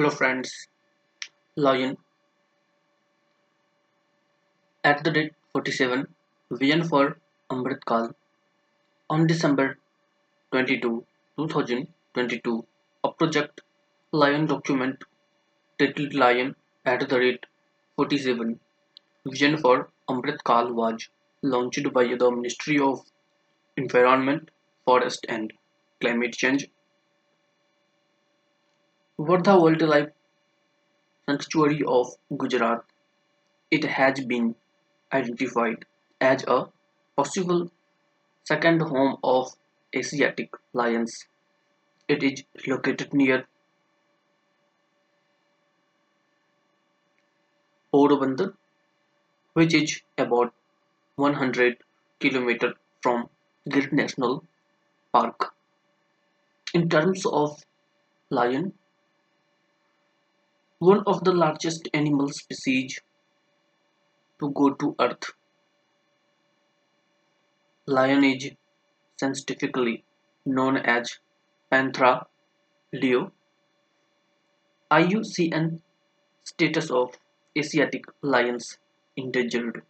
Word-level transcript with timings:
Hello 0.00 0.10
friends, 0.18 0.66
Lion 1.56 1.98
at 4.82 5.04
the 5.04 5.12
rate 5.12 5.34
47 5.52 6.06
Vision 6.52 6.84
for 6.84 7.18
Amrit 7.50 7.84
Kal 7.84 8.14
on 9.10 9.26
December 9.26 9.76
22, 10.52 11.04
2022 11.36 12.66
a 13.04 13.12
project 13.12 13.60
Lion 14.12 14.46
document 14.46 15.04
titled 15.78 16.14
Lion 16.14 16.56
at 16.86 17.06
the 17.06 17.18
rate 17.18 17.44
47 17.96 18.58
Vision 19.26 19.58
for 19.58 19.90
Amrit 20.08 20.42
Kal 20.44 20.72
was 20.72 21.10
launched 21.42 21.92
by 21.92 22.04
the 22.04 22.30
Ministry 22.30 22.78
of 22.78 23.02
Environment, 23.76 24.50
Forest 24.86 25.26
and 25.28 25.52
Climate 26.00 26.32
Change. 26.32 26.70
Barda 29.20 29.56
Wildlife 29.60 30.10
Sanctuary 31.28 31.82
of 31.86 32.16
Gujarat 32.36 32.84
it 33.70 33.84
has 33.84 34.24
been 34.24 34.56
identified 35.12 35.84
as 36.20 36.42
a 36.48 36.68
possible 37.16 37.70
second 38.44 38.80
home 38.80 39.18
of 39.22 39.54
Asiatic 39.94 40.50
lions. 40.72 41.26
It 42.08 42.22
is 42.22 42.44
located 42.66 43.12
near 43.14 43.46
Porbandar, 47.92 48.54
which 49.52 49.74
is 49.74 50.02
about 50.16 50.54
100 51.16 51.76
km 52.20 52.74
from 53.02 53.28
Gir 53.68 53.90
National 53.92 54.44
Park. 55.12 55.54
In 56.74 56.88
terms 56.88 57.26
of 57.26 57.64
lion, 58.30 58.72
one 60.80 61.04
of 61.06 61.22
the 61.22 61.32
largest 61.32 61.88
animal 61.94 62.28
species 62.28 62.98
to 64.40 64.50
go 64.50 64.70
to 64.74 64.96
Earth, 64.98 65.32
lion 67.86 68.24
is 68.24 68.52
scientifically 69.18 70.02
known 70.46 70.78
as 70.78 71.18
Panthera 71.70 72.26
leo. 72.92 73.32
IUCN 74.90 75.82
status 76.42 76.90
of 76.90 77.18
Asiatic 77.56 78.04
lions 78.22 78.78
endangered. 79.16 79.82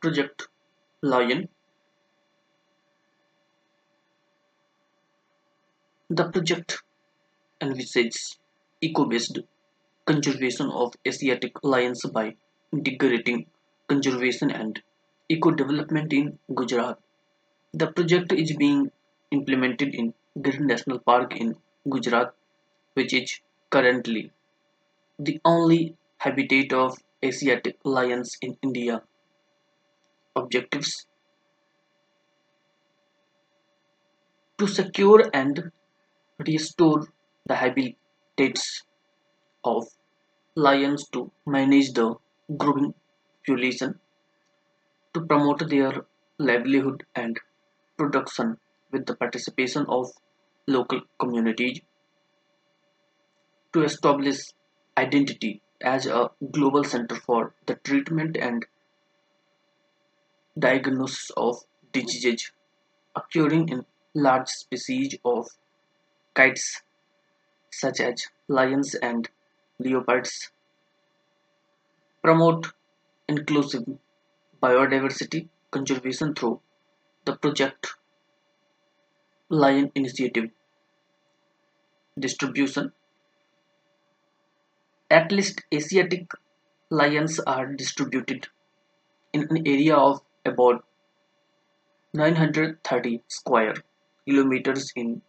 Project 0.00 0.48
Lion. 1.02 1.48
The 6.08 6.30
project 6.30 6.84
envisages 7.60 8.38
eco-based 8.80 9.40
conservation 10.04 10.70
of 10.70 10.94
Asiatic 11.04 11.64
lions 11.64 12.02
by 12.04 12.36
integrating 12.72 13.46
conservation 13.88 14.52
and 14.52 14.80
eco-development 15.28 16.12
in 16.12 16.38
Gujarat. 16.54 17.00
The 17.72 17.88
project 17.88 18.32
is 18.32 18.54
being 18.56 18.92
implemented 19.32 19.96
in 19.96 20.14
Gir 20.40 20.60
National 20.60 21.00
Park 21.00 21.34
in 21.36 21.56
Gujarat, 21.90 22.34
which 22.94 23.12
is 23.12 23.40
currently 23.70 24.30
the 25.18 25.40
only 25.44 25.96
habitat 26.18 26.72
of 26.72 26.98
Asiatic 27.24 27.78
lions 27.82 28.36
in 28.40 28.56
India. 28.62 29.02
Objectives 30.36 31.06
to 34.58 34.68
secure 34.68 35.28
and 35.34 35.72
restore 36.38 37.06
the 37.46 37.54
habitats 37.54 38.84
of 39.64 39.86
lions 40.54 41.08
to 41.10 41.30
manage 41.46 41.92
the 41.92 42.14
growing 42.56 42.94
population, 43.38 44.00
to 45.14 45.20
promote 45.26 45.68
their 45.68 46.06
livelihood 46.38 47.04
and 47.14 47.38
production 47.96 48.58
with 48.92 49.06
the 49.06 49.16
participation 49.16 49.86
of 49.88 50.10
local 50.66 51.00
communities, 51.18 51.80
to 53.72 53.82
establish 53.84 54.38
identity 54.98 55.62
as 55.82 56.06
a 56.06 56.30
global 56.52 56.84
center 56.84 57.16
for 57.16 57.54
the 57.66 57.74
treatment 57.76 58.36
and 58.36 58.66
diagnosis 60.58 61.30
of 61.36 61.56
diseases 61.92 62.50
occurring 63.14 63.68
in 63.68 63.84
large 64.14 64.48
species 64.48 65.14
of 65.24 65.46
kites 66.36 66.82
such 67.70 68.00
as 68.00 68.28
lions 68.48 68.94
and 68.94 69.28
leopards, 69.78 70.50
promote 72.22 72.72
inclusive 73.28 73.84
biodiversity 74.62 75.48
conservation 75.70 76.34
through 76.34 76.60
the 77.24 77.36
Project 77.36 77.94
Lion 79.48 79.90
Initiative 79.94 80.50
distribution. 82.18 82.92
At 85.10 85.32
least 85.32 85.62
Asiatic 85.72 86.30
lions 86.90 87.40
are 87.40 87.66
distributed 87.66 88.48
in 89.32 89.42
an 89.50 89.66
area 89.66 89.94
of 89.96 90.22
about 90.44 90.84
930 92.14 93.22
square 93.28 93.74
kilometers 94.26 94.92
in 94.96 95.22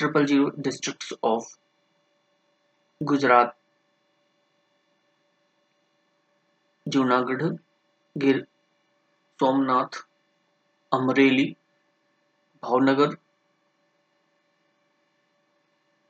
triple 0.00 0.24
zero 0.26 0.48
district 0.58 1.12
of 1.24 1.48
Gujarat 3.00 3.54
Junagadh 6.86 7.42
Gir 8.16 8.40
Somnath 9.40 10.00
Amreli 10.92 11.46
Bhavnagar 12.62 13.16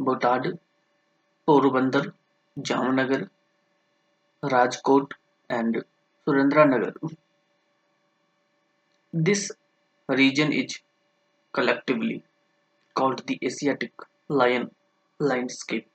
Botad 0.00 0.46
Porbandar 1.48 2.10
Jamnagar 2.56 3.28
Rajkot 4.42 5.14
and 5.50 5.82
Surendranagar 5.82 7.14
this 9.12 9.50
region 10.08 10.52
is 10.54 10.78
collectively 11.54 12.22
called 12.94 13.26
the 13.26 13.38
Asiatic 13.44 13.92
lion 14.28 14.70
landscape. 15.20 15.91